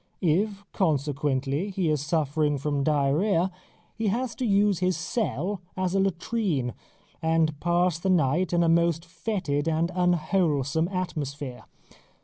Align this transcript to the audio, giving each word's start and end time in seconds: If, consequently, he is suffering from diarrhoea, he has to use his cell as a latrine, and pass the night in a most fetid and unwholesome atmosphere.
If, 0.23 0.63
consequently, 0.73 1.69
he 1.69 1.87
is 1.91 2.01
suffering 2.03 2.57
from 2.57 2.83
diarrhoea, 2.83 3.51
he 3.93 4.07
has 4.07 4.33
to 4.37 4.47
use 4.47 4.79
his 4.79 4.97
cell 4.97 5.61
as 5.77 5.93
a 5.93 5.99
latrine, 5.99 6.73
and 7.21 7.59
pass 7.59 7.99
the 7.99 8.09
night 8.09 8.51
in 8.51 8.63
a 8.63 8.67
most 8.67 9.05
fetid 9.05 9.67
and 9.69 9.91
unwholesome 9.93 10.87
atmosphere. 10.87 11.65